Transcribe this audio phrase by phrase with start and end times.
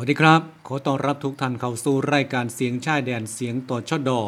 [0.00, 4.22] วัสดีครับ ขอต้อนรับทุกท่านเข้าสู่รายการเสียงชายแดนเสียงต่อชดอ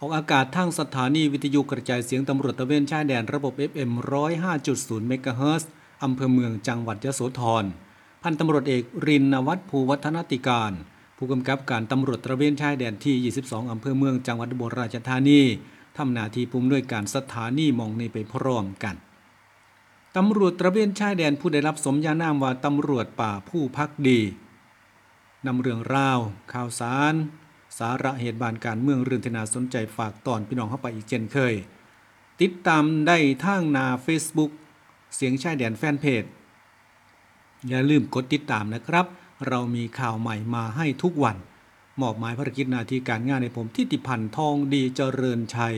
[0.00, 3.90] ออกอากาศทางสถานีวิทยุกระจายเสียงตำรวจตะเวนชายแดนระบบ FM
[4.50, 5.70] 105.0เมกะเฮิรตซ์
[6.04, 7.64] อำเภอเมืองจังหวัดยโสธร
[8.22, 10.72] พันตำรวจเอกรินนวัฒน์ภูวัฒนติการ
[11.16, 15.40] ผู้กำกับการตำรวจตระเวนชายแดนที่ 22 อำเภอเมืองจังหวัดอุบลราชธานี
[15.96, 18.94] ทำหน้าที่ปุ่มด้วยการสถานีมองในไปพร้อมกัน
[20.16, 24.20] ตำรวจตระเวนชายแดนผู้ได้รับสมญานามว่าตำรวจป่าผู้พักดี
[25.46, 26.18] นำเรื่องราว
[26.52, 27.14] ข่าวสาร
[27.78, 31.54] สาระเหตุบานการเมืองเรื่องที่น่าสนใจฝากตอนพี่น้องเข้าไปอีกเช่นเคย
[32.40, 34.50] ติดตามได้ทางนา Facebook
[35.14, 36.24] เสียงชายแดนแฟนเพจ
[37.68, 39.06] อย่าลืมกดติดตามนะครับ
[39.48, 41.36] เรามีข่าวใหม่มาให้ทุกวัน
[42.00, 45.76] มอบหมายภารกิจหนาทีการงานในผมทิติพันธ์ทองดีเจริญชัย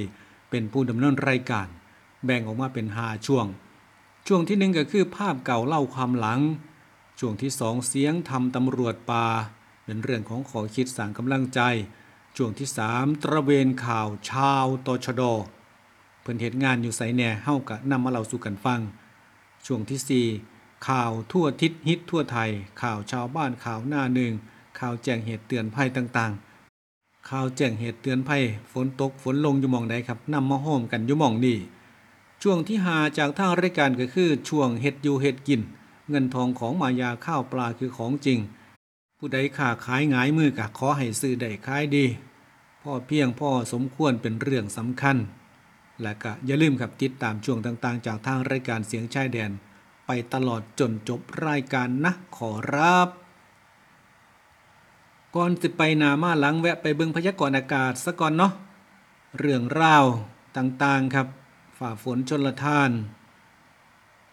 [0.51, 1.69] เป็นผู้ดำเนินรายการ
[2.25, 3.47] แบ่งออกมาเป็นหาช่วง
[4.27, 6.41] ช่วงที่หนึ่งก็คือภาพเก่าเล่าความหลัง
[7.19, 9.27] ช่วงที่สองเสียงทำตำรวจป่า
[9.87, 11.61] เป็นเรื่องของขอคิดสั่งกำลังใจ
[12.37, 15.23] ช่วงที่สามตระเวนข่าวชาวตชด
[16.23, 18.81] เพิ่นเหตุงานอยู่ไสแหน่เฮากะนำมาเล่าสู่กันฟัง
[19.67, 20.27] ช่วงที่สี่
[20.89, 22.51] ข่าวทั่วทิศฮิตทั่วไทย
[22.83, 24.33] ข่าวชาวบ้านข่าวหน้าหนึ่ง
[24.79, 28.43] ข่าวแจ้งเหตุเตือนภัยต่างๆ ข่าวแจ้งเหตุเตือนภัย
[28.73, 31.59] ฝนตกฝนลงอยู่หมองใดครับนำมาโฮมกันอยู่หมองนี่
[32.43, 35.61] ช่วงที่หาจากทางรายการก็คือช่วงเห็ดอยู่เห็ดกิน
[36.11, 38.39] เงินทองของมายาข้าวปลาคือของจริง
[39.21, 42.07] ผู้ใดค้าขายหงายมือกะขอให้ซื้อได้ขายดี
[42.83, 45.17] พ่อเพียงพ่อสมควรเป็นเรื่องสำคัญ
[46.03, 49.51] และก็อย่าลืมครับติดตามช่วงต่างๆ จากทางรายการเสียงชายแดน
[50.07, 53.09] ไปตลอดจนจบรายการนะขอรับ
[55.37, 58.53] ก่อนสิไปนามาหลังแวะไปเบิ่งพยากรณ์อากาศซะก่อนเนาะ
[59.39, 60.05] เรื่องราว
[60.57, 61.27] ต่างๆครับ
[61.79, 62.91] ฝ่าฝนชนละทาน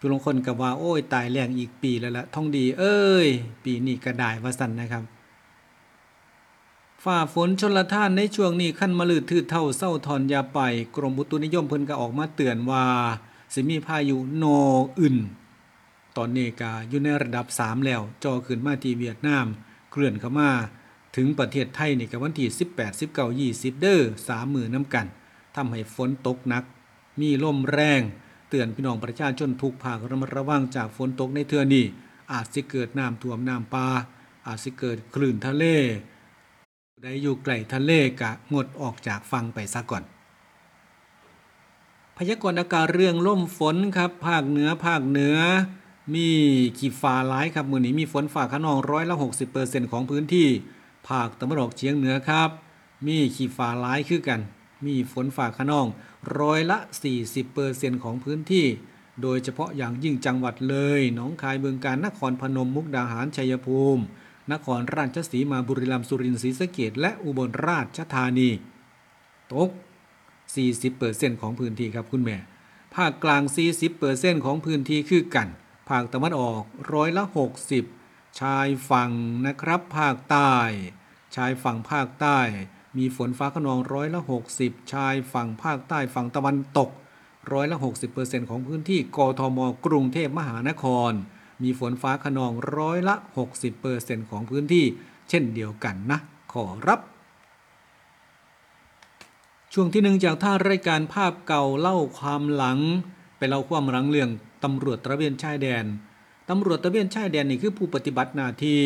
[0.04, 3.28] ผู้ลงคนกับว่าโอ้ยตายแรงอีกปีแล้วละท่องดี เอ้ย
[3.64, 5.04] ปีนี้ก็ได้ว่าสันนะครับ
[7.04, 10.58] ฝ่าฝนชนละท่านในช่วงนี้ขั้นมะลืดทืดเท่าเศร้าทอนยาไป
[10.96, 12.84] กรมอุตุนิยมเพิ่นก็ออกมาเตือนว่า
[13.52, 14.44] สิมีพายุโน
[14.98, 15.16] อื่น
[16.16, 19.46] ตอนนี้ก็อยู่ในระดับ 3 แล้ว จอขึ้นมาที่เวียดนาม
[19.90, 20.50] เคลื่อนเข้ามา
[21.16, 25.06] ถึงประเทศไทยนี่ก็วันที่ 18 19 20 เด้อ3มือน้ำกัน
[25.54, 26.64] ทำให้ฝนตกหนัก
[27.20, 28.02] มีลมแรง
[28.48, 31.84] เตือนพี่น้องประชาชนทุกภาคระมัดระวังจากฝนตกในเทือนี้
[32.32, 33.86] อาจสิเกิดน้ำท่วมน้ำปลา
[34.46, 35.64] อาจสิเกิดคลื่นทะเล
[37.02, 40.04] ใดอยู่ไกลทะเลกะงดออกจากฟังไปซะก่อน
[42.16, 45.38] พยากรณ์อากาศเรื่องล่มฝนครับ ภาคเหนือภาคเหนือ
[46.14, 46.28] มี
[46.78, 49.16] ขีฟ้าหลายครับมือนี้มีฝนฝ่าขนองร้อยละ
[49.54, 50.48] 60%ของพื้นที่
[51.08, 52.50] ภาคตะวันออกเฉียงเหนือครับ
[53.06, 54.40] มีขีฟ้าหลายคือกัน
[54.86, 55.86] มีฝนฝ่าขนอง
[56.38, 56.78] ร้อยละ
[57.40, 58.66] 40%ของพื้นที่
[59.22, 64.02] โดยเฉพาะอย่างยิ่งจังหวัดเลย หนองคายเบืองการนครพนมมุกดาหารชัยภูมิ
[64.52, 68.50] นครราชสีมาบุรีรัมย์สุรินทร์ศรีสะเกษและอุบลราชธานี
[69.52, 69.70] ตก
[70.54, 72.36] 40%ของพื้นที่ครับคุณแม่
[72.94, 73.42] ภาคกลาง
[73.94, 75.48] 40%ของพื้นที่คือกัน
[75.88, 76.62] ภาคตะวันออก
[76.92, 77.24] ร้อยละ
[77.82, 79.10] 60 ชายฝั่ง
[79.46, 80.54] นะครับ ภาคใต้
[81.36, 82.38] ชายฝั่งภาคใต้
[82.98, 84.20] มีฝนฟ้าขนองร้อยละ
[84.56, 86.90] 60 ชายฝั่งภาคใต้ฝั่งตะวันตก
[87.52, 87.78] ร้อยละ
[88.14, 91.12] 60%ของพื้นที่กทม กรุงเทพมหานคร
[91.62, 93.14] มีฝนฟ้าขนองร้อยละ
[93.72, 94.84] 60%ของพื้นที่
[95.28, 96.18] เช่นเดียวกันนะ
[96.52, 97.00] ขอรับ
[99.72, 102.78] ช่วงที่หนึ่งจากท่ารายการภาพเก่าเล่าความหลัง
[103.38, 104.30] ไปเล่าความหลังเรื่อง
[104.64, 105.84] ตำรวจตระเวนชายแดน
[106.50, 108.80] ตำรวจตระเวนชายแดนนี่คือผู้ปฏิบัติหน้าที่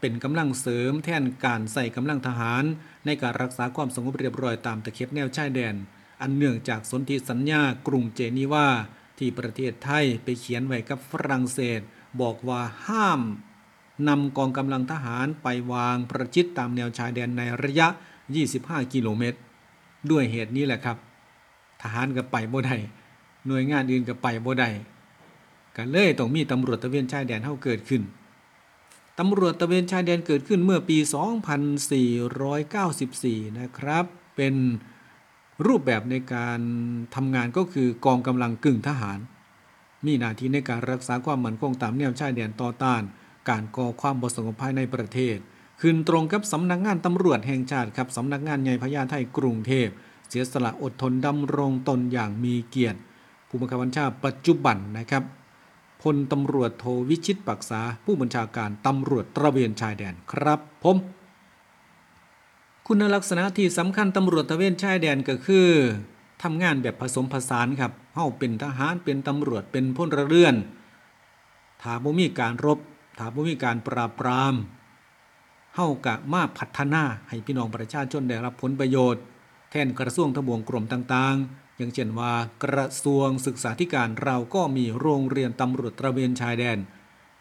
[0.00, 2.64] เป็นกำลังเสริมแทนการใส่กำลังทหาร
[3.08, 5.74] ในการรักษาความสงบเรียบร้อยตามตะเข็บแนวชายแดน
[6.22, 8.68] อันเนื่องจากสนธิสัญญากรุงเจนีวา
[9.18, 11.80] ที่ประเทศไทยไปเขียนไว้กับฝรั่งเศส
[12.20, 13.20] บอกว่าห้าม
[14.08, 17.88] นำกองกำลังทหารไปวางประชิดตามแนวชายแดนในระยะ
[18.40, 19.38] 25 กิโลเมตร
[20.10, 20.96] ด้วยเหตุนี้แหละครับ
[21.82, 22.76] ทหารก็ไปบ่ได้
[23.46, 24.70] หน่วยงานอื่นก็ไปบ่ได้
[25.76, 28.02] ก็เลยต้องมีตำรวจตระเวนชายแดนเท่าเกิดขึ้น
[29.18, 30.98] ตำรวจตะเวนชายแดนเกิดขึ้นเมื่อปี
[33.02, 34.04] 2494 นะครับ
[34.36, 34.54] เป็น
[35.66, 36.60] รูปแบบในการ
[37.14, 39.18] ทำงานก็คือกองกำลังกึ่งทหาร
[40.06, 43.02] มีหน้าที่ในการรักษาความมั่นคงตามแนวชายแดนต่อต้าน
[43.50, 45.36] การก่อความบสงบภายในประเทศ
[45.80, 49.88] ขึ้นตรงกับสำนักงานตำรวจแห่งชาติครับสำนักงานใหญ่พญาไทกรุงเทพ
[50.28, 52.98] เสียสละอดทนดำรงตนอย่างมีเกียรติ
[53.48, 55.22] ผู้บังคับบัญชาปัจจุบันนะครับ
[56.02, 60.96] พลตำรวจโทวิชิตปักษา ผู้บัญชาการตำรวจตระเวนชายแดนครับผม
[62.86, 65.68] คุณลักษณะที่สำคัญตำรวจตระเวนชายแดนก็คือ
[66.42, 70.54] ทำงานแบบผสมผสานครับเฮาเป็นทหารเป็นตำรวจเป็นพลเรือน
[71.82, 72.78] ถาบ่มีการรบ
[73.18, 74.54] ถาบ่มีการปราบปราม
[75.74, 79.22] เฮากะมาพัฒนาให้พี่น้องประชาชนได้รับผลประโยชน์
[79.70, 82.32] แทนกระทรวงทบวงกรมต่างๆ อย่างเช่นว่า
[82.64, 86.78] กระทรวงศึกษาธิการเราก็มีโรงเรียนตำรวจตระเวนชายแดน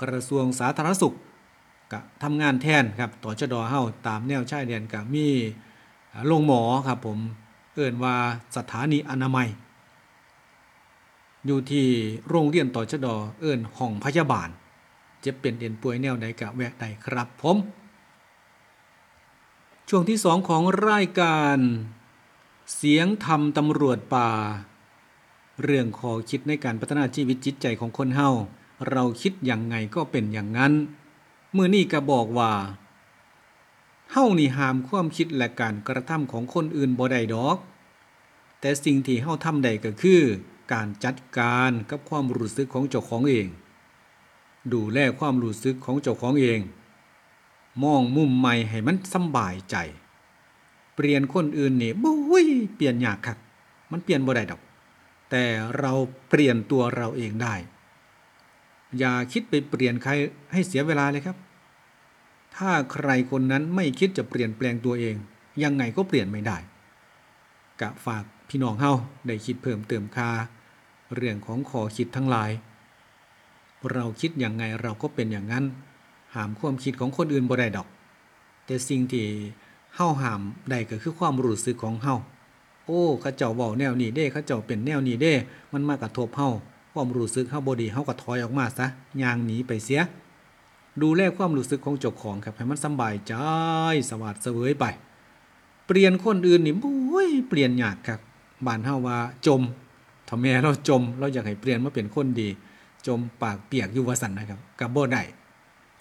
[0.02, 1.16] กระทรวงสาธารณสุข
[1.92, 5.28] ก็ทำงานแทนครับต่อชดอเฮาตามแนวชายแดนก็มี
[6.26, 7.20] โรงหมอครับผม
[7.74, 8.16] เอิ่นว่า
[8.56, 9.50] สถานีอนามัย
[11.46, 11.88] อยู่ที่
[12.30, 14.50] โรงเรียนต่อชดอเอิ่นห้องพยาบาล
[15.22, 17.58] เจ็บเป็นเอ็นป่วยแนวใดกะแวะใดครับผม
[19.90, 21.58] ช่วงที่สองของรายการ
[22.76, 24.30] เสียงธรรมตำรวจป่า
[25.64, 28.30] เรื่องขอคิดในการพัฒนาชีวิตจิตใจของคนเฮา
[28.90, 30.74] เราคิดอย่างไงก็เป็นอย่างนั้น
[31.54, 32.52] เมื่อนี่ก็บอกว่า
[34.12, 37.58] เฮานี่ห้ามความคิดและการกระทำของคนอื่นบ่ได้ดอก
[38.60, 40.22] แต่สิ่งที่เฮาทำได้ก็คือ
[40.74, 43.48] การจัดการกับความรู้สึกของเจ้าของเอง
[44.74, 46.60] ดูแลความรู้สึกของเจ้าของเอง
[47.84, 49.78] มองมุมใหม่ให้มันสบายใจ
[50.98, 53.38] เปลี่ยนคนอื่นนี่บุ้ยเปลี่ยนยากคัก
[53.92, 54.62] มันเปลี่ยนบ่ได้ดอก
[55.32, 55.46] แต่
[55.80, 55.94] เรา
[56.30, 57.56] เปลี่ยนตัวเราเองได้
[59.00, 60.12] อย่าคิดไปเปลี่ยนใคร
[60.54, 61.38] ให้เสียเวลาเลยครับ
[62.56, 65.16] ถ้าใครคนนั้นไม่คิดจะเปลี่ยนแปลงตัวเอง
[65.64, 66.58] ยังไงก็เปลี่ยนไม่ได้
[67.82, 68.94] กะฝากพี่น้องเฮา
[69.28, 70.30] ได้คิดเพิ่มเติมค่า
[71.16, 72.52] เรื่องของขอคิดทั้งหลาย
[73.94, 75.66] เราคิดอย่างไงเราก็เป็นอย่างนั้น
[76.36, 77.88] หามความคิดของคนอื่นบ่ได้ดอก
[78.66, 79.26] แต่สิ่งที่
[79.98, 82.16] เฮาหามได้ก็คือความรู้สึกของเฮา
[82.86, 85.34] โอ้เขาเจ้าเว้าแนวนี้เด้เขาเจ้าเป็นแนวนี้เด้
[85.74, 86.50] มันมากระทบเฮา
[86.94, 88.88] ความรู้สึกเฮาบดีเฮาก็ถอยออกมาซะ
[89.22, 90.02] ย่างหนีไปเสีย
[91.02, 93.34] ดูแลความรู้สึกของเจ้าของครับให้มันสบายใจ
[94.10, 94.86] สวัสดิ์เสวยไป
[95.88, 98.20] เปลี่ยนคนอื่นนี่บุ้ยเปลี่ยนยากครับ
[98.66, 99.18] บ้านเฮาว่า
[99.48, 99.62] จม
[100.28, 102.50] ถ้าแม่เราจม เราอยากให้เปลี่ยนมาเป็นคนดี
[103.08, 105.24] จมปากเปียกอยู่ว่าซั่นนะครับก็บ่ได้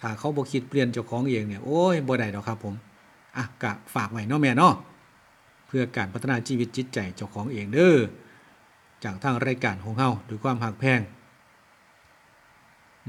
[0.00, 2.74] ถ้าเขาบ่คิดเปลี่ยนเจ้าของเองเนี่ยโอ้ยบ่ได้ดอกครับผม
[3.38, 4.74] อะกะฝากไว้เนาะแม่เนาะ
[5.66, 7.96] เพื่อการพัฒนาชีวิตจิตใจเจ้าของเองเด้อ
[9.04, 11.00] จากทางรายการของเฮาด้วยความหักแพง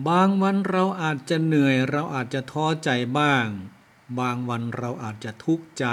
[0.07, 2.89] บางวันเราอาจจะเหนื่อยเราอาจจะท้อใจ
[3.19, 3.45] บ้าง
[4.19, 5.85] บางวันเราอาจจะทุกข์ใจ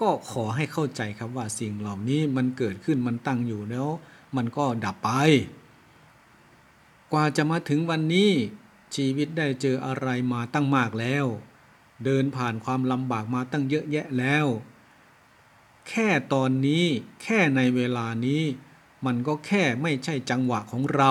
[0.00, 3.88] ก็ขอให้เข้าใจครับว่าสิ่งเหล่านี้มันเกิดขึ้นมันตั้งอยู่แล้ว
[4.36, 5.10] มันก็ดับไป
[7.12, 8.30] กว่าจะมาถึงวันนี้
[8.94, 11.26] ชีวิตได้เจออะไรมาตั้งมากแล้ว
[12.04, 14.46] เดินผ่านความลำบากมาตั้งเยอะแยะแล้ว
[15.88, 16.84] แค่ตอนนี้
[17.22, 18.42] แค่ในเวลานี้
[19.06, 21.10] มันก็แค่ไม่ใช่จังหวะของเรา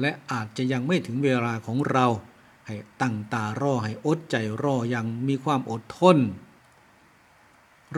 [0.00, 2.06] และอาจจะยังไม่ถึงเวลาของเรา
[2.66, 6.18] ให้ตั้งตารอให้อดใจรอยังมีความอดทน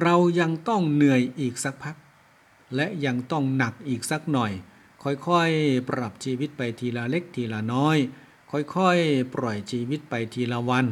[0.01, 1.97] เรายังต้องเหนื่อยอีกสักพัก
[2.75, 4.53] และยังต้องหนักอีกสักหน่อย
[5.03, 7.99] ค่อยๆ ปรับชีวิตไปทีละเล็กทีละน้อย
[8.51, 10.87] ค่อยๆ ปล่อยชีวิตไปทีละวัน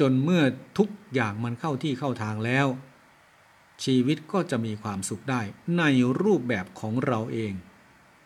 [0.00, 0.42] จนเมื่อ
[0.78, 2.66] ทุกอย่างมันเข้าที่เข้าทางแล้ว
[3.84, 5.40] ชีวิตก็จะมีความสุขได้
[5.78, 5.82] ใน
[6.22, 7.52] รูปแบบของเราเอง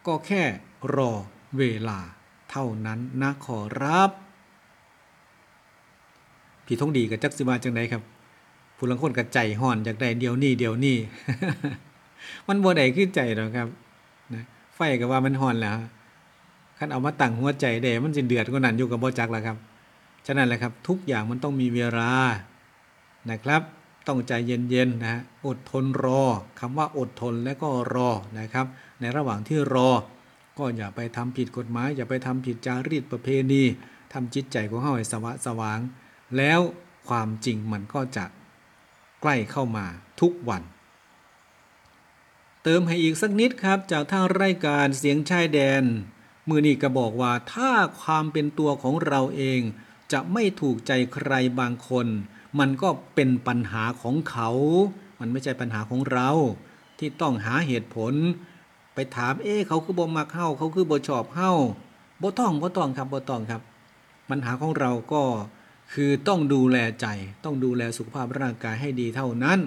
[0.07, 0.43] ก็แค่
[0.95, 1.13] รอ
[1.59, 2.01] เวลา
[2.51, 4.11] เท่านั้นนะขอรับ
[6.67, 8.03] พี่ทองดีกับจักสิมาจังไดครับ
[8.77, 10.97] ผู้ลังคนกับใจห่อนอยากได้เดียวนี่เดียวนี่
[12.49, 13.69] มันบ่ได้คือใจหรอกครับ
[14.35, 14.45] นะ
[14.75, 15.77] ไฟก็ว่ามันห่อนแล้ว
[16.79, 19.57] คันเอามาตั้งหัวใจได้มันสิเดือดกว่านั้นอยู่กับบ่จักแล้วครับ
[20.27, 22.13] ฉะนั้นแหละครับทุกอย่างมันต้องมีเวลา
[23.31, 23.63] นะครับ
[24.09, 26.23] ต้องใจเย็นๆนะอดทนรอ
[26.61, 28.67] คำว่าอดทนและก็รอนะครับ
[29.01, 29.91] ในระหว่างที่รอ
[30.59, 33.63] ก็อย่าไปทำผิดกฎหมาย อย่าไปทำผิดจารีตประเพณี
[34.13, 35.81] ทำจิตใจของเฮาให้สวะสว่าง
[36.37, 36.61] แล้ว
[37.09, 38.25] ความจริงมันก็จะ
[39.21, 39.87] ใกล้เข้ามา
[40.21, 40.63] ทุกวัน
[42.63, 45.83] เติมให้อีกสักนิดครับ จากทางรายการเสียงชายแดน
[46.49, 47.71] มือนี้ก็บอกว่าถ้า
[48.01, 49.61] ความเป็นตัวของเราเอง
[50.13, 52.07] จะไม่ถูกใจใครบางคน
[52.59, 54.51] มันก็เป็นปัญหาของเขา
[55.21, 56.31] มันไม่ใช่ปัญหาของเรา
[56.99, 58.13] ที่ต้องหาเหตุผล
[58.95, 61.53] ไปถามเอ๊เขาคือบ่มักเฮาเขาคือบ่ชอบเฮา
[62.23, 63.63] บ่ต้องบ่ต้องครับบ่ต้องครับ
[64.31, 65.23] ปัญหาของเราก็
[65.93, 67.07] คือต้องดูแลใจ
[67.45, 69.59] ต้องดูแลสุขภาพร่างกายให้ดีเท่านั้น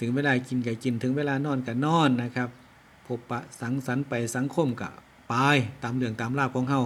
[0.00, 2.48] ถึงเวลากินก็กินถึงเวลานอนก็นอนนะครับ
[3.06, 4.90] พบปะสังสรรค์ไปสังคมก็
[5.28, 5.34] ไป
[5.82, 6.80] ตามเรื่องตามราวของเฮา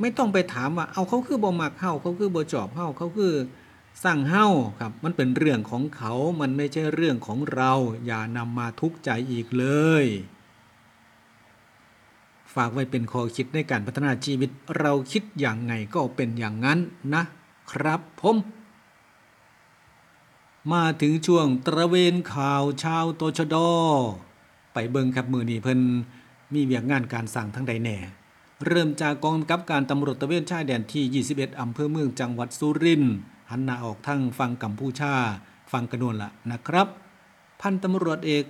[0.00, 3.34] ไม่ต้องไปถามว่าเอาเขาคือบ่มักเฮาเขาคือบ่ชอบเฮาเขาคือ
[4.04, 4.46] สั่งเฮา
[4.80, 7.72] ครับ มันเป็นเรื่องของเขา มันไม่ใช่เรื่องของเรา
[8.06, 9.66] อย่านำมาทุกข์ใจอีกเล
[10.04, 10.06] ย
[12.54, 16.78] ฝากไว้เป็นข้อคิดในการพัฒนาชีวิต เราคิดอย่างไงก็เป็นอย่างนั้น
[17.14, 17.22] นะ
[17.70, 18.36] ครับผม
[20.72, 23.56] มาถึงช่วงตระเวนข่าวชาวโตชด
[24.72, 25.80] ไปเบิงครับมือนีเพิ่น
[26.54, 27.96] มีเวียกงานการสั่งทั้งใดแหน่
[28.66, 33.14] เริ่มจากกองกำกับการตำรวจตะเวนชายแดนที่ 21 อำเภอเมืองจังหวัดสุรินทร์
[33.50, 35.14] หันหน้าออกทั้งฟังกัมพูชา
[35.72, 36.88] ฟังกระนวนละนะครับ
[37.60, 38.44] พันตำรวจเอก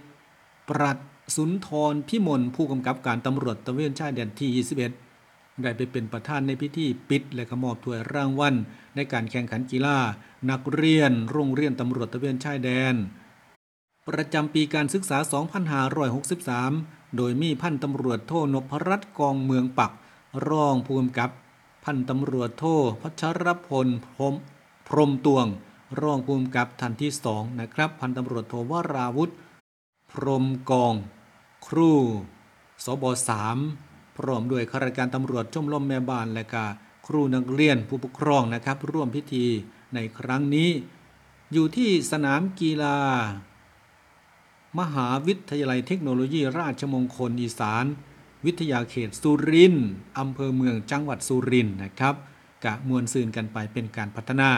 [0.68, 0.98] ปรัด
[1.36, 4.66] สุนทรพิมลผู้กำกับการตำรวจตะเวนชายแดนที่
[5.14, 8.54] 21 ได้ไปเป็นประธานในพิธีปิด และขมอบถ้วยรางวัล
[8.94, 9.98] ในการแข่งขันกีฬา
[10.50, 12.94] นักเรียน โรงเรียนตำรวจตะเวนชายแดน
[14.08, 15.18] ประจำปีการศึกษา
[16.36, 19.92] 2563 โดยมีพันตำรวจโทนพรัตน์กองเมืองปัก
[20.48, 21.30] รองผู้กำกับ
[21.84, 22.64] พันตำรวจโท
[23.02, 24.34] พัชรพลพรหม
[24.88, 25.46] พรมตวง
[26.00, 29.32] รองผู้กำกับท่านที่สองนะครับ พันตำรวจโทวราวุธ
[30.10, 30.94] พรหมกอง
[31.66, 31.90] ครู
[32.84, 33.58] สบสาม
[34.16, 36.64] พร้อมด้วยข้าราชการตำรวจชมรมแม่บ้านและก็
[37.06, 39.46] ครูนักเรียนผู้ปกครองนะครับ ร่วมพิธี
[39.94, 40.70] ในครั้งนี้
[41.52, 42.98] อยู่ที่สนามกีฬา
[44.78, 47.84] มหาวิทยาลัยเทคโนโลยีราชมงคลอีสาน
[48.46, 52.14] วิทยาเขตสุรินทร์อำเภอเมืองจังหวัดสุรินทร์นะครับ
[52.64, 54.50] กะมวลซืนกันไปเป็นการพัฒนา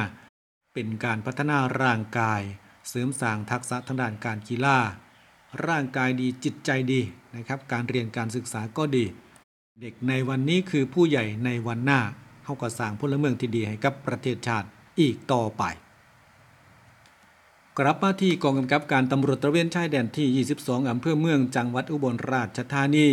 [0.74, 2.42] เป็นการพัฒนาร่างกาย
[2.88, 4.78] เสริมสร้างทักษะทางด้านการกีฬา
[5.66, 7.00] ร่างกายดีจิตใจดี
[7.36, 9.04] นะครับ การเรียนการศึกษาก็ดี
[9.80, 12.00] เด็กในวันนี้คือผู้ใหญ่ในวันหน้า
[12.44, 14.68] เขาก็สร้างพลเมืองที่ดีให้กับประเทศชาติ
[15.00, 15.62] อีกต่อไป
[17.78, 23.08] กลับมาที่กองกำกับการตำรวจตระเวนชายแดนที่ 22 อำเภอเมืองจังหวัดอุบลราชธานี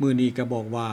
[0.00, 0.90] มือนี้ก็บอกว่า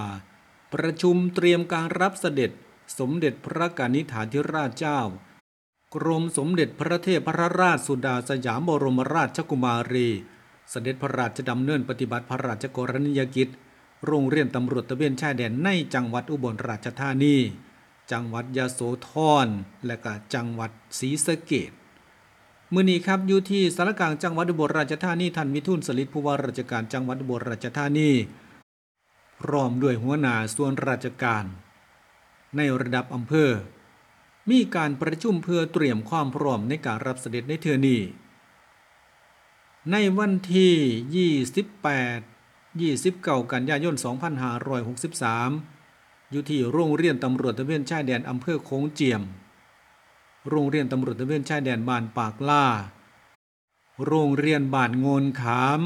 [0.73, 2.51] ประชุมเตรียมการรับเสด็จ
[2.99, 4.99] สมเด็จพระกนิษฐาธิราชเจ้า
[5.95, 10.07] กรมสมเด็จพระเทพรราชสุดาสยามบรมราชกุมารี
[10.69, 13.49] เสด็จพระราชดำเนินปฏิบัติพระราชกรณียกิจ
[14.05, 17.35] โรงเรียนตำรวจตะเวนชายแดนในจังหวัดอุบลราชธานี
[18.11, 19.09] จังหวัดยโสธ
[19.45, 19.47] ร
[19.87, 21.71] และก็จังหวัดศรีสะเกษ
[22.73, 28.09] มื่อนี้ครับอยู่ที่สารกลางจังหวัดอุบลราชธานีท่านมิทุนสลิดผู้ว่าราชการจังหวัดอุบลราชธานี
[29.41, 31.45] พร้อมด้วยหัวหน้าส่วนราชการ
[32.57, 33.51] ในระดับอำเภอ
[34.49, 38.01] มีการประชุมเพื่อเตรียมความพร้อมในการรับเสด็จในเทือนี้
[39.91, 41.33] ในวันที่
[42.87, 43.95] 28 29 กันยายน
[44.73, 49.21] 2563 อยู่ที่โรงเรียนตำรวจตะเวนชายแดนอำเภอโค้งเจียม
[50.49, 52.65] โรงเรียนตำรวจตะเวนชายแดนบ้านปากล่า
[54.07, 55.81] โรงเรียนบ้านโงนขาม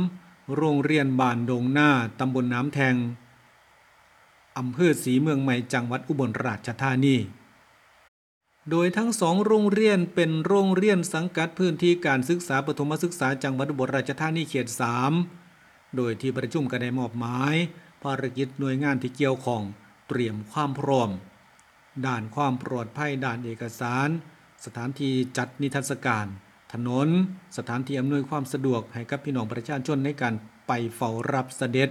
[0.55, 2.95] โรงเรียนบ้านดงหน้าตำบลน้ำแทง
[4.57, 7.15] อำเภอศรีเมืองใหม่จังหวัดอุบลราชธานี
[8.69, 14.67] โดยทั้งสองโรงเรียนเป็นโรงเรียนสังกัดพื้นที่การศึกษาปฐมศึกษาจังหวัดอุบลราชธานีเขต
[15.31, 17.55] 3 โดยที่ประชุมก็ได้มอบหมาย
[18.03, 19.61] ภารกิจหน่วยงานที่เกี่ยวข้อง
[20.09, 21.09] เตรียมความพร้อม
[22.05, 24.09] ด้านความปลอดภัยด้านเอกสาร
[24.65, 26.27] สถานที่จัดนิทรรศการ
[26.73, 27.07] ถนน
[27.57, 30.33] สถานที่อำนวยความสะดวกให้กับพี่น้องประชาชนในการ
[30.67, 31.89] ไปเฝ้ารับเสด็จ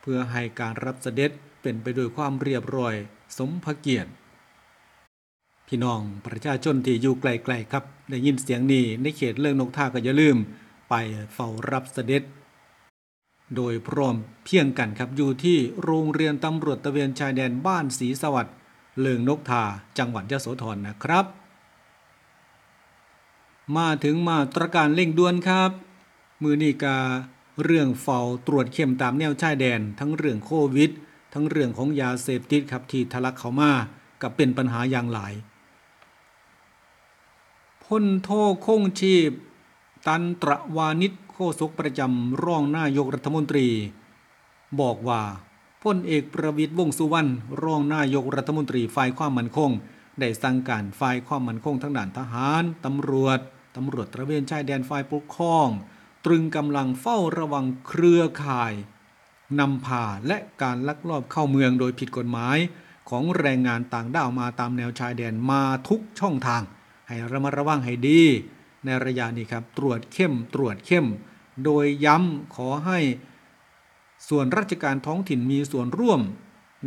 [0.00, 1.30] เพื่อให้การรับเสด็จ
[1.66, 2.94] เป็นไปด้วยความเรียบร้อย
[3.38, 4.10] สมพระเกียรติ
[5.66, 10.36] พี่น้องประชาชนที่อยู่ไกลๆครับ ได้ยินเสียงนี้ในเขตเรื่องนกท่าก็อย่าลืม
[10.88, 10.94] ไป
[11.34, 12.22] เฝ้ารับเสด็จ
[13.56, 18.54] โดยพร้อมเพียงกันครับอยู่ที่โรงเรียนตำรวจตะเวนชายแดนบ้านศรีสวัสดิ์
[19.00, 19.62] เลิงนกทา
[19.98, 21.26] จังหวัดยโสธรนะครับ
[23.76, 25.70] มาถึงมาตรการเร่งด่วนครับ
[26.42, 26.98] มือนีกา
[27.64, 30.90] เรื่องเฝ้าตรวจเข้มตามแนวชายแดนทั้งเรื่องโควิด
[31.32, 33.72] ทั้งเรื่องของยาเสพติดครับที่ทะลักเข้ามา
[34.22, 35.34] กับเป็นปัญหาอย่างหลาย
[37.84, 38.28] พลโท
[38.66, 39.30] คงชีพ
[40.06, 43.68] ตันตรวานิชโฆษกประจำรองนายกรัฐมนตรี
[44.80, 45.22] บอกว่า
[45.84, 47.30] พลเอกประวิตยวงสุวรรณ
[47.62, 49.70] รองนายกรัฐมนตรีฝ่ายความมั่นคง
[50.20, 53.38] ได้สั่งการฝ่ายความมั่นคงทั้งด้านทหารตำรวจ
[53.76, 55.68] ตำรวจตระเวนชายแดนฝ่ายปกครอง
[56.24, 58.72] ตรึงกำลังเฝ้าระวังเครือข่าย
[59.60, 62.58] นำพาและการลักลอบเข้าเมืองโดยผิดกฎหมาย
[63.10, 66.62] ของแรงงานต่างด้าวมาตามแนวชายแดนมาทุกช่องทาง
[67.08, 68.22] ให้ระมัดระวังให้ดี
[68.84, 71.06] ในระยะนี้ครับตรวจเข้มตรวจเข้ม
[71.64, 72.98] โดยย้ำขอให้
[74.28, 76.20] ส่วนราชการท้องถิ่นมีส่วนร่วม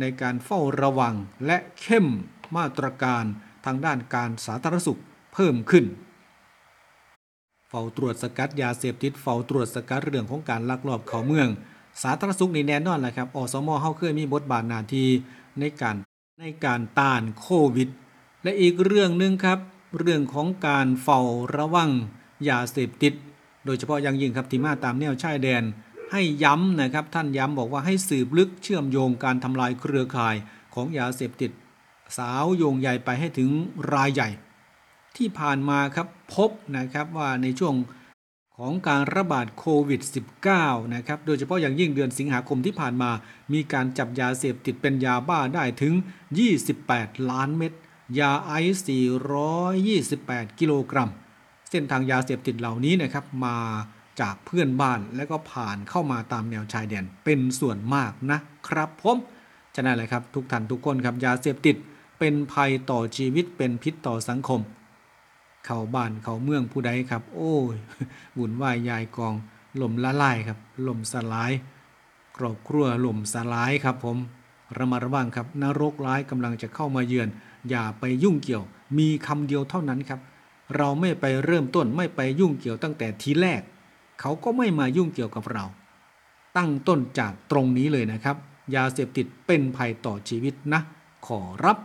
[0.00, 1.14] ในการเฝ้าระวัง
[1.46, 2.06] และเข้ม
[2.56, 3.24] มาตรการ
[3.64, 5.00] ทางด้านการสาธารณสุข
[5.34, 5.84] เพิ่มขึ้น
[7.68, 11.48] เฝ้าตรวจสกัดยาเสพติดเฝ้าตรวจสกัดเรื่องของการลักลอบเข้าเมือง
[12.02, 15.08] สาธารณสุขนี่แน่นอนแหละครับอสมเฮาเคยมีบทบาทหน้าที่
[15.60, 15.96] ในการ
[16.40, 17.88] ในการต้านโควิด
[18.42, 19.58] และอีกเรื่องหนึ่งครับ
[19.98, 21.20] เรื่องของการเฝ้า
[21.56, 21.90] ระวัง
[22.48, 23.14] ยาเสพติด
[23.64, 25.62] โดยเฉพาะอย่างยิ่งครับที่มาตามแนวชายแดน
[26.12, 30.36] ให้ย้ำนะครับท่านย้ำบอกว่าให้สืบลึกเชื่อมโยงการทำลายเครือข่าย
[30.74, 31.50] ของยาเสพติด
[32.16, 33.50] สาวโยงใหญ่ไปให้ถึง
[33.92, 34.28] รายใหญ่
[35.16, 37.74] ที่ผ่านมาครับพบนะครับว่าในช่วง
[38.64, 40.00] ของการระบาดโควิด
[40.46, 43.10] -19 นะครับ โดยเฉพาะอย่างยิ่งเดือนสิงหาคมที่ผ่านมา
[43.52, 45.94] มีการจับยาเสพติดเป็นยาบ้าได้ถึง
[46.62, 47.72] 28 ล้านเม็ด
[48.18, 48.84] ยาไอซ์
[49.90, 51.10] 428 กิโลกรัม
[51.70, 53.58] เส้นทางยาเสพติดเหล่านี้นะครับมา
[54.20, 58.38] จากเพื่อนบ้านและก็ผ่านเข้ามาตามแนวชายแดนเป็นส่วนมากนะ
[58.68, 59.18] ครับผม
[59.74, 61.76] ฉะนั้นแหละครับทุกท่านทุกคนครับยาเสพติด
[62.18, 64.60] เป็นภัยต่อชีวิตเป็นพิษต่อสังคม
[65.64, 67.76] เข้าบ้านเข้าเมืองผู้ใดครับ โอ้ย
[68.38, 69.34] วุ่นวายยายกอง
[69.80, 71.52] ล่มละลายครับล่มสลาย
[72.36, 74.16] ครอบครัวล่มสลายครับผม
[74.76, 77.28] ระมัดระวังครับนรกร้ายกำลังจะเข้ามาเยือน
[77.70, 78.64] อย่าไปยุ่งเกี่ยว
[78.98, 80.20] มีคำเดียวเท่านั้นครับ
[80.76, 83.62] เราไม่ไปเริ่มต้นไม่ไปยุ่งเกี่ยวตั้งแต่ทีแรก
[84.20, 85.64] เขาก็ไม่มายุ่งเกี่ยวกับเรา
[86.56, 88.36] ตั้งต้นจากตรงนี้เลยนะครับ
[88.74, 90.80] ยาเสพติดเป็นภัยต่อชีวิตนะ
[91.26, 91.78] ขอรับ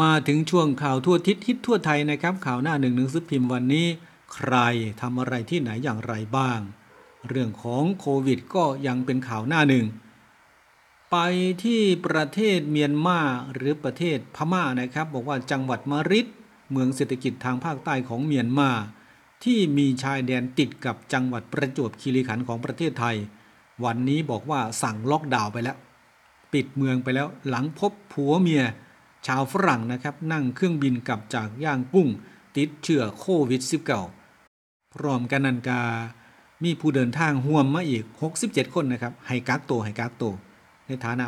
[0.00, 3.86] มาถึงช่วงข่าวทั่วทิศฮิตทั่วไทยนะครับ ข่าวหน้าหนึ่งหนังสือพิมพ์วันนี้
[4.34, 4.54] ใคร
[5.00, 6.60] ทำอะไรที่ไหนอย่างไรบ้าง
[7.28, 9.86] เรื่องของโควิดก็ยังเป็นข่าวหน้าหนึ่ง
[11.10, 11.16] ไป
[11.64, 13.20] ที่ประเทศเมียนมา
[13.54, 16.26] หรือประเทศพม่านะครับ บอกว่าจังหวัดมาริด
[16.70, 18.70] เมืองเศรษฐกิจทางภาคใต้ของเมียนมา
[19.44, 23.16] ที่มีชายแดนติดกับจังหวัดประจวบคีรีขันธ์ของประเทศไทย
[23.84, 25.76] วันนี้บอกว่าสั่งล็อกดาวน์ไปแล้ว
[26.52, 28.62] ปิดเมืองไปแล้วหลังพบผัวเมีย
[29.26, 32.08] ชาวฝรั่งนะครับนั่งเครื่องบินกลับจากย่างกุ้ง
[32.56, 33.62] ติดเชื้อโควิด
[34.28, 35.82] -19 พร้อมกันนันกา
[36.64, 38.04] มีผู้เดินทางห่วมมาอีก
[38.40, 40.34] 67 คนนะครับ ให้กักตัวให้กักตัว
[40.86, 41.26] ในฐานะ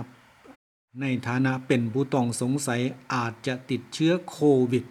[1.01, 2.81] ในฐานะเป็นผู้ต้องสงสัย
[3.15, 4.39] อาจจะติดเชื้อโค
[4.73, 4.85] วิด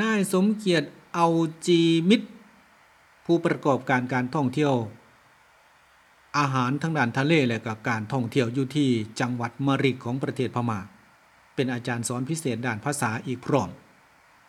[0.00, 1.26] นายสมเกียรติเอา
[1.66, 2.28] จีมิตร
[3.24, 4.74] ผู้ประกอบการการท่องเที่ยว
[6.38, 8.88] อาหารทั้งด้านทะเลและกับการท่องเที่ยวอยู่ที่
[9.20, 10.80] จังหวัดมริดของประเทศพม่า
[11.54, 13.70] เป็นอาจารย์สอนพิเศษด้านภาษาอีกพร้อม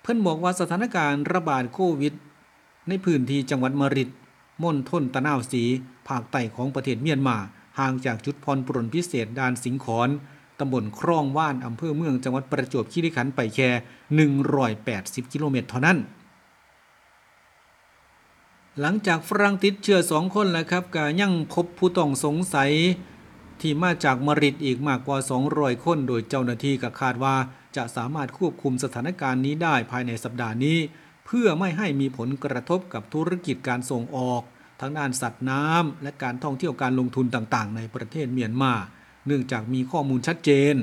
[0.01, 2.13] เพิ่อนบอกว่าสถานการณ์ระบาดโควิด
[2.87, 4.09] ในพื้นที่จังหวัดมริด
[4.63, 5.63] ม่นทนตะนาวสี
[6.07, 7.37] ภาคใต้ของประเทศเมียนมา
[7.79, 10.09] ห่างจากจุดพรปรนพิเศษด้านสิงขอน
[10.59, 13.69] ตำบลครองว่านอำเภอเมืองจังหวัดประจวบคีรีขันธ์ไปแค่
[14.71, 15.97] 180 กิโลเมตรเท่านั้น
[18.81, 22.71] หลังจากฝรั่งติดเชื้อสองคนแล้วครับก็ยังพบผู้ต้องสงสัย
[23.61, 25.17] ที่มาจากมริดอีกมากกว่า
[25.51, 27.35] 200 คน โดยเจ้าหน้าที่ก็คาดว่า
[27.75, 30.77] จะสามารถควบคุมสถานการณ์นี้ได้ภายในสัปดาห์นี้
[31.25, 34.41] เพื่อไม่ให้มีผลกระทบกับธุรกิจการส่งออก
[34.81, 38.73] ทั้งด้านสัตว์น้ำและการท่องเที่ยวการลงทุนต่างๆ ในประเทศเมียนมา
[39.27, 40.75] เนื่องจากมีข้อมูลชัดเจน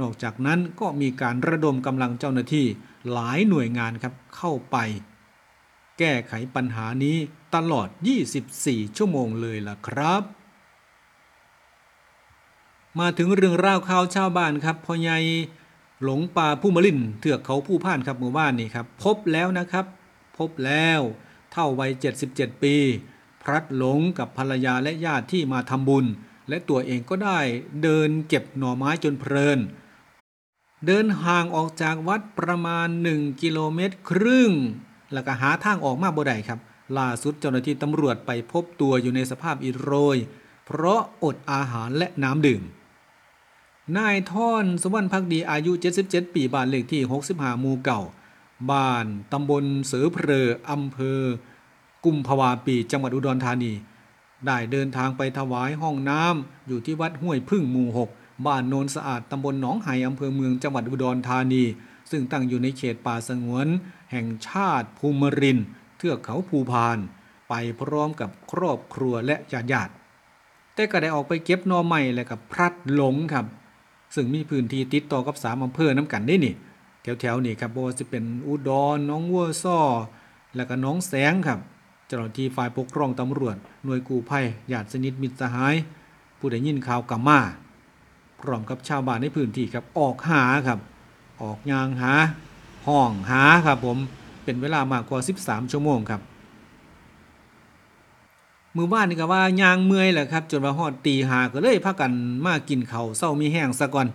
[0.00, 2.66] นอกจากนั้นก็มีการระดมกำลังเจ้าหน้าที่
[3.12, 4.76] หลายหน่วยงานครับเข้าไป
[5.98, 7.16] แก้ไขปัญหานี้
[7.54, 7.88] ตลอด
[8.42, 10.22] 24 ชั่วโมงเลยล่ะครับ
[12.98, 15.18] มาถึงเรื่องราวข่าวชาวบ้านครับพ่อใหญ่
[16.02, 19.86] หลงป่าผู้มลินเถือกเขาผู้พ่านครับหมู่บ้านนี่ครับ พบแล้วนะครับ
[20.38, 21.00] พบแล้ว
[21.52, 21.90] เท่าวัย
[22.26, 22.76] 77 ปี
[23.42, 26.06] พลัดหลงกับภรรยาและญาติที่มาทำบุญ
[26.48, 27.40] และตัวเองก็ได้
[27.82, 29.58] เดินเก็บหน่อไม้จนเพลิน
[30.86, 34.52] เดินห่างออกจากวัดประมาณ 1 กิโลเมตรครึ่ง
[35.12, 36.58] แล้วก็หาทางออกมาบ่ได้ครับ
[36.98, 40.18] ล่าสุดเจ้าหน้าที่ตำรวจไปพบตัวอยู่ในสภาพอิดโรย
[40.66, 42.62] เพราะอดอาหารและน้ำดื่ม
[43.96, 45.72] นายท่อนสวรรณพักดีอายุ
[46.04, 48.02] 77 ปีบ้านเลขที่ 65หมู่เก่า
[48.70, 51.20] บ้านตำบลเสือเพลออำเภอ
[52.04, 53.72] กุมภาวาปีจังหวัดอุดรธานี
[54.46, 61.62] ได้เดินทางไปถวายห้องน้ำอยู่ที่วัดห้วยพึ่งหมู่ 6 บ้านโนนสะอาดตำบลหนองไห่อำเภอเมืองจังหวัดอุดรธานี
[62.10, 63.68] ซึ่งตั้งอยู่ในเขตป่าสงวน
[64.12, 65.58] แห่งชาติภูมิริน
[65.98, 66.98] เทือกเขาภูพาน
[67.48, 69.92] ไปพร้อมกับครอบครัวและญาติญาติ
[70.74, 73.46] แต่ก็ได้ออกไปเก็บนอใหม่และกับพลัดหลงครับ
[74.14, 76.54] ซึ่งมีพื้นที่ติดต่อกับสามอำเภอน้ำกันได้นี่
[77.20, 79.78] แถวๆนี่ครับบ่ว่าจะเป็นอุดรน้องวัวซ้อ
[80.56, 81.58] แล้วก็น้องแสงครับ
[82.06, 85.74] เจ้าหน้าที่ฝ่ายปกครองตำรวจหน่วยกู้ภัยญาติสนิทมิตรสหาย
[86.38, 87.40] ผู้ได้ยินข่าวกำมา
[88.40, 90.78] พร้อมกับชาวบ้านในพื้นที่ครับออกหาครับ
[91.42, 92.12] ออกยางหา
[92.86, 93.98] ห้องหาครับผม
[94.44, 96.20] เป็นเวลามากกว่า 13 ชั่วโมงครับ
[98.76, 102.12] มือบ้านนี่ก็ว่ายางเมื่อยแหละครับ จนว่าฮอดตีหาก็เลยพากัน
[102.44, 104.06] มากินเขาเศร้ามีแห้งซะก่อน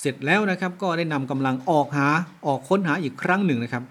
[0.00, 2.08] เสร็จแล้วนะครับก็ได้นำกำลังออกหา
[2.46, 3.84] ออกค้นหาอีกครั้งหนึ่งนะครับ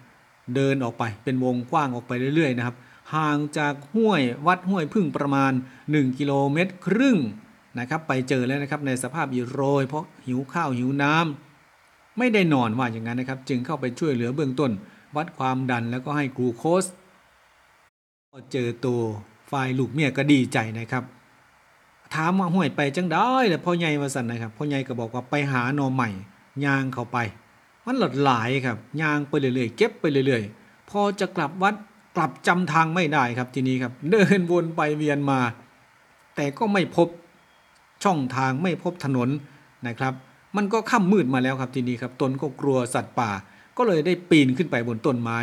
[0.55, 2.75] เดินออกไปเป็นวงกว้างออกไปเรื่อยๆนะครับ
[3.13, 5.51] ห่างจากห้วยวัดห้วยพึ่งประมาณ
[5.85, 7.17] 1 กิโลเมตรครึ่ง
[7.79, 11.50] นะครับ ไปเจอแล้วนะครับในสภาพอิโรย เพราะหิวข้าวหิวน้ำ
[12.17, 14.71] ไม่ได้นอนว่าอย่างนั้นนะครับ จึงเข้าไปช่วยเหลือเบื้องต้น
[15.15, 16.85] วัดความดันแล้วก็ให้กลูโคส
[18.29, 19.01] พอเจอตัว
[19.51, 21.03] ฝ่ายลูกเมียก็ดีใจนะครับ
[22.15, 26.09] ถามว่าห่วยไปจังได้แต่พ่อใหญ่ว่าสันนะครับพ่อใหญ่ก็บอกว่าไปหาหนอใหม่
[26.65, 27.17] ยางเข้าไป
[27.85, 31.75] มันหลดหลายครับยางไปเรื่อยๆเก็บไปเรื่อยๆ พอจะกลับวัด
[32.15, 35.39] กลับจำทางไม่ได้ครับทีนี้ครับ เดินวนไปเวียนมา
[36.35, 37.07] แต่ก็ไม่พบ
[38.03, 39.29] ช่องทางไม่พบถนน
[39.87, 40.13] นะครับ
[40.55, 43.31] มันก็ค่ำมืดมาแล้วครับทีนี้ครับตนก็กลัวสัตว์ป่า
[43.77, 45.37] ก็เลยได้ปีนขึ้นไปบนต้นไม้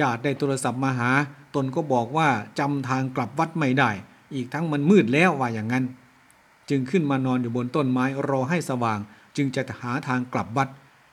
[0.00, 1.10] ญาติได้โทรศัพท์มาหา
[1.54, 2.28] ตนก็บอกว่า
[2.58, 3.90] จำทางกลับวัดไม่ได้
[4.34, 5.84] อีกทั้งมันมืดแล้วว่าอย่างนั้น
[6.70, 8.98] จึงขึ้นมานอนอยู่บนต้นไม้รอให้สว่าง
[9.36, 10.68] จึงจะหาทางกลับวัด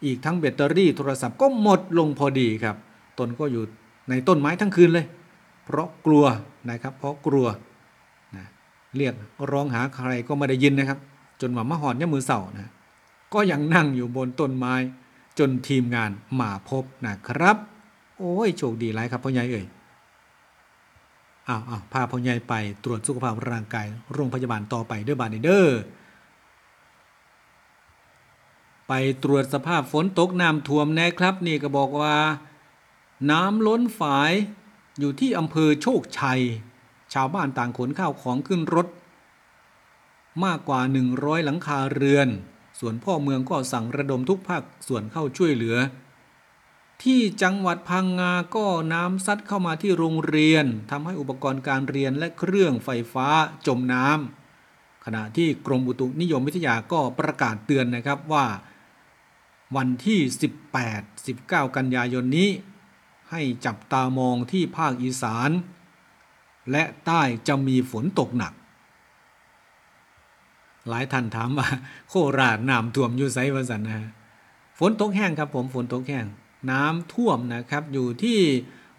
[0.06, 2.76] อีกทั้งแบตเตอรี่โทรศัพท์ก็หมดลงพอดีครับ
[3.20, 3.64] ตนก็อยู่
[4.10, 5.06] ในต้นไม้ทั้งคืนเลย
[5.66, 6.26] เพราะกลัว
[6.70, 7.48] นะครับ เพราะกลัว
[8.36, 8.46] นะ
[8.98, 9.14] เรียก
[9.52, 11.00] ร้องหาใครก็ไม่ได้ยินนะครับ
[11.42, 12.72] จนว่ามะหอนยมือเสานะ
[13.34, 14.76] ก็ยังนั่งอยู่บนต้นไม้
[15.40, 17.58] จนทีมงานมาพบนะครับ
[18.18, 19.66] โอ้ยโชคดีหลายครับพ่อใหญ่เอ่ย
[21.48, 25.68] อ้าวอ้าวพาพ่อใหญ่ไปตรวจสุขภาพร่างกายโรงพยาบาลต่อไปเด้อบานเด้อ
[28.88, 32.16] ไปตรวจสภาพฝนตกน้ำท่วมแนะครับ นี่ก็บอกว่า
[33.32, 34.32] น้ำล้นฝาย
[35.00, 36.42] อยู่ที่อำเภอโชคชัย
[37.14, 38.88] ชาวบ้านต่างขนข้าวของขึ้นรถ
[40.46, 40.80] มากกว่า
[41.14, 42.28] 100 หลังคาเรือน
[42.80, 45.78] ส่วนพ่อเมืองก็สั่งระดมทุกภาคส่วนเข้าช่วยเหลือ
[47.04, 53.28] ที่จังหวัดพังงาก็น้ำซัดเข้ามาที่โรงเรียนทำให้อุปกรณ์การเรียนและเครื่องไฟฟ้า
[53.68, 58.46] จมน้ำขณะที่กรมอุตุนิยมวิทยาก็ประกาศเตือนนะครับว่า
[59.76, 60.20] วันที่
[60.98, 62.50] 18-19 กันยายนนี้
[63.32, 65.50] ให้จับตามองที่ภาคอีสาน
[66.72, 68.54] และใต้จะมีฝนตกหนัก
[70.90, 71.68] หลายท่านถามว่า
[72.10, 74.08] โคราชน้ำท่วมอยู่ไสวสันนะฮะ
[74.80, 76.26] ฝนตกแห้งครับผมฝนตกแห้ง
[76.72, 78.40] น้ำท่วมนะครับ อยู่ที่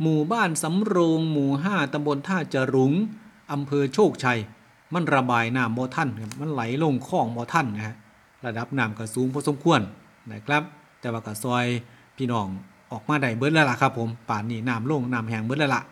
[0.02, 2.92] หมู่บ้านสำโรงหมู่ห้าตำบลท่าจรุง
[3.52, 4.38] อำเภอโชคชัย
[4.94, 7.96] มันระบายน้ำบ่ท่านครับมันไหลลงคลองบ่ท่านนะฮะ
[8.46, 9.80] ระดับน้ำก็สูงพอสมควร
[10.32, 10.62] นะครับ
[11.00, 11.66] แต่ว่าก็ซอย
[12.16, 12.46] พี่น้อง
[12.92, 15.82] ออกมาได้เบิดแล้วล่ะครับผมป่านนี้น้ำลงน้ำแห้งเบิดแล้วล่ะ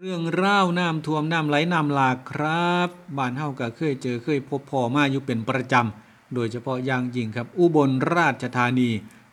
[0.00, 8.88] เรื่องร่าวน้ำท่วมน้ำไหลน้ำหลากครับบ้านเฮาก็เคยเจอเคยพบพอมาอยู่เป็นประจำ โดยเฉพาะอย่างยิ่งครับ อุบลราชธานี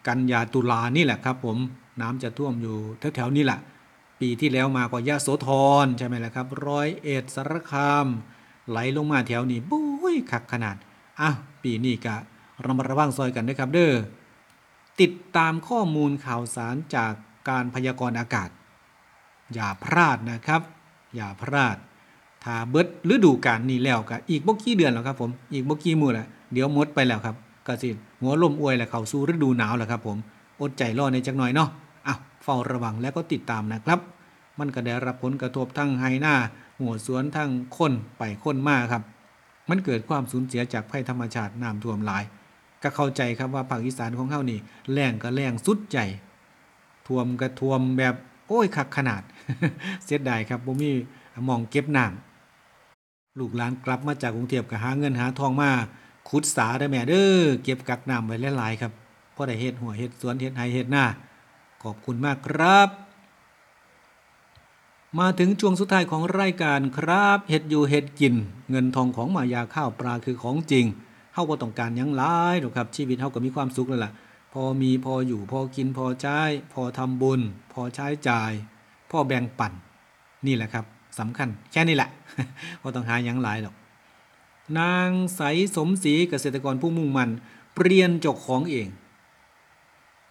[0.08, 1.58] กันยาตุลานี่แหละครับ ผม
[2.02, 2.78] น้ำจะท่วมอยู่
[3.16, 3.60] แถวๆนี้แหละ
[4.20, 5.48] ปีที่แล้วมาก็ยะโสธ
[5.84, 8.08] รใช่ไหมล่ะครับ ร้อยเอ็ดสารคาม
[8.70, 10.76] ไหลลงมาแถวนี้บุ้ยคักขนาด
[11.20, 11.30] อะ
[11.64, 12.16] ปีนี้ก็
[12.66, 13.94] ระมัดระวังซอยกันนะครับเด้อ
[15.02, 17.14] ติดตามข้อมูลข่าวสารจาก
[17.50, 18.50] การพยากรณ์อากาศ
[19.54, 20.62] อย่าพลาดนะครับ
[21.16, 21.78] อย่าพลาด
[22.44, 27.36] ถ้าเบิดฤดูกาลนี้แล้วก็อีกบ่กี่เดือนแล้วครับผม อีกบ่กี่มื้อละเดี๋ยวหมดไปแล้วครับ
[27.68, 27.90] ก็สิ
[28.22, 30.18] หัวลมอวยแล้วเข้าสู่ฤดูหนาวแล้วครับผม
[30.62, 31.70] อดใจรอในจักหน่อยเนาะ
[32.08, 34.00] อะเฝ้าระวังแล้วก็ติดตามนะครับ
[34.60, 36.36] มันก็ได้รับผลกระทบทั้งไฮหน้า
[36.80, 39.04] หัวสวนทั้งคนไปคนมาครับ
[39.70, 42.24] มันเกิดความสูญเสียจากภัยธรรมชาติน้ำท่วมหลาย
[42.84, 44.60] ก็เข้าใจครับว่าภาคอีสานของเฮานี่
[44.92, 45.98] แรงก็แรงสุดใจ
[47.08, 48.16] ท่วมก็ท่วมแบบ
[48.52, 49.24] อ้ยคักขนาด
[50.06, 50.92] เสียดายครับบ่มี
[51.48, 55.72] มองเก็บน้ำลูกหลานกลับมาจากกรุงเทพก็หาเงินหาทองมา
[56.30, 58.92] ขุดสาได้แม่เด้อเก็บกักน้ำไว้หลายๆครับ
[59.36, 61.06] พอได้เฮ็ดหัวเฮ็ดสวนเฮ็ดไร่เฮ็ดหน้า
[61.84, 62.90] ขอบคุณมากครับ
[65.20, 68.34] มาถึงช่วงสุดท้ายของรายการครับเฮ็ดอยู่เฮ็ดกิน
[68.70, 70.86] เงินทองของมายาข้าวปลาคือของจริง
[71.34, 74.12] เฮาบ่ต้องการยังหลายหรอกครับชีวิตเฮาก็มีความสุขแล้วล่ะ
[74.54, 76.40] พอมีพออยู่พอกินพอใช้
[76.74, 77.42] พอทำบุญ
[77.74, 78.52] พอใช้จ่าย
[79.12, 79.74] พอแบ่งปัน
[80.48, 80.86] นี่แหละครับ
[81.20, 82.10] สำคัญแค่นี้แหละ
[82.82, 83.76] บ่ต้องหาหยังหลายหรอก
[84.80, 85.42] นางใส
[85.76, 87.30] สมศรีเกษตรกรผู้มุ่งมั่น
[87.76, 88.88] เปลี่ยนจ้าของเอง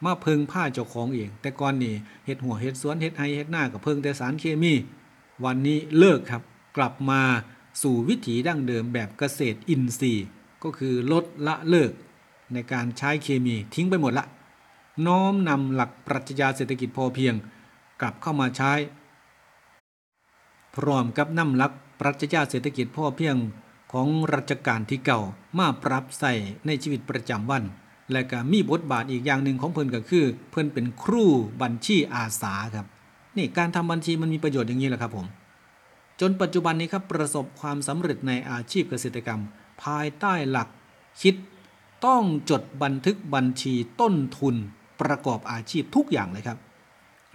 [0.04, 1.94] มาเพิงผ้าจ้าของเอง แต่ก่อนนี่
[2.26, 4.74] เฮ็ดหัวเฮ็ดสวนเฮ็ดไฮเฮ็ดหน้ากับเพิงแต่สารเคมี
[5.44, 6.42] วันนี้เลิกครับ
[6.76, 7.22] กลับมา
[7.82, 10.26] สู่วิถีดั้งเดิมแบบเกษตรอินทรีย์
[10.62, 11.90] ก็คือลดละเลิก
[12.52, 14.26] ในการใช้เคมีทิ้งไปหมดละ
[15.06, 17.34] น้อมนำหลักปรัชญาเศรษฐกิจพอเพียง
[18.00, 18.72] กลับเข้ามาใช้
[20.76, 23.36] พร้อมกับนำหลักปรัชญาเศรษฐกิจพอเพียง
[23.92, 25.20] ของรัชกาลที่เก่า
[25.58, 26.32] มาปรับใส่
[26.66, 27.64] ในชีวิตประจำวัน
[28.12, 31.24] และก็มีบทบาทอีกอย่างหนึ่งของเพิ่นก็คือ เพิ่นเป็นครู
[31.62, 32.86] บัญชีอาสาครับ
[33.36, 35.26] นี่การทำบัญชีมันมีประโยชน์อย่างนี้แหละครับผม
[36.20, 39.40] จนปัจจุบันนี้ครับประสบความสำเร็จในอาชีพเกษตรกรรม
[39.82, 40.68] ภายใต้หลัก
[41.22, 41.34] คิด
[42.06, 44.54] ต้องจดบันทึกบัญชีต้นทุน
[45.00, 46.58] ประกอบอาชีพทุกอย่างเลยครับ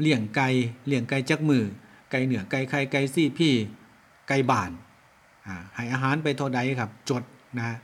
[0.02, 0.48] เลี้ยงไก่
[0.88, 1.64] เลี้ยงไก่จักมือ
[2.12, 3.54] ไก่เหนือไก่ไข่ไก่ซี่พี่
[4.28, 4.72] ไก่บ้าน
[5.48, 7.24] อาให้อาหารไปเท่าใดครับ จด
[7.58, 7.78] นะ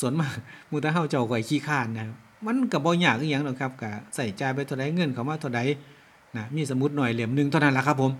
[0.00, 0.32] ส่วนมาก
[0.70, 2.06] มูตาเฮาเจ้าก่อยขี้ข้านนะ
[2.46, 5.60] มันก็บ่ยากอีหยังหรอกครับก็ใส่ใจไปเท่าใดเงินเขามาเท่าใด
[6.36, 8.12] นะมีสมุดหน่อยเหลี่ยมหนึ่งเท่านั้นละครับผม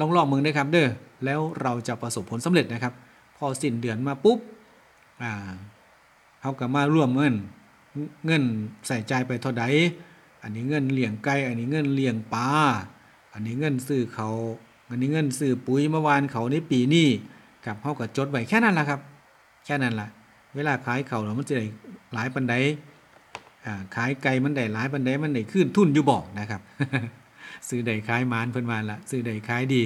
[0.00, 0.88] ลองลองมึงได้ครับเด้อ
[1.24, 2.92] แล้วเราจะประสบผลสำเร็จนะครับ
[3.36, 4.38] พอสิ้นเดือนมาปุ๊บ
[5.22, 5.32] อ่า
[6.42, 7.34] เฮาก็มาร่วมเงิน
[8.26, 8.42] เงิน
[8.86, 9.64] ใส่ใจไปเท่าใด
[10.42, 12.48] อันนี้เงินเลี้ยงไก่อันนี้เงินเลี้ยงปลา
[13.32, 14.28] อันนี้เงินซื้อเขา
[14.88, 17.08] อันนี้เงินซื้อปุ๋ยเมื่อวานเขาในปีนี้
[17.66, 19.00] กับเฮาก็จดไว้แค่นั้นละครับ
[19.64, 20.08] แค่นั้นล่ะ
[20.54, 21.66] เวลาขายเขาเรามันจะได้
[22.14, 22.54] หลายปันได
[23.94, 26.60] ขายไก่มันได้หลายปันไดมันได้ขึ้นทุนอยู่บอกนะครับ
[27.68, 29.82] ซื้อใดขายมานเพิ่นมาละซื้อใดขายดี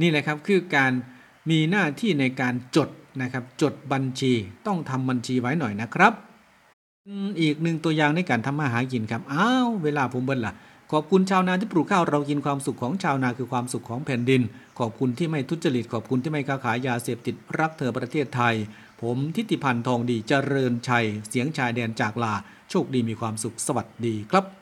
[0.00, 0.92] นี่แหละครับคือการ
[1.50, 2.88] มีหน้าที่ในการจด
[3.22, 4.32] นะครับ จดบัญชี
[4.66, 6.12] ต้องทำบัญชีไว้หน่อยนะครับ
[7.40, 10.54] อีกหนึ่งตัวอย่างในการทำมาหากินครับอ้าวเวลาผมเบิ้ลล่ะ
[10.92, 14.42] ขอบคุณชาวนาที่ปลูกข้าวเรากินความสุขของชาวนาคือความสุขของแผ่นดิน
[14.78, 18.54] ขอบคุณที่ไม่ทุจริต ขอบคุณที่ไม่ค้าขายยาเสพติดรักเธอประเทศไทย
[19.02, 22.34] ผมทิติพันธ์ทองดีเจริญชัย เสียงชายแดนจากลา
[22.70, 24.59] โชคดีมีความสุขสวัสดีครับ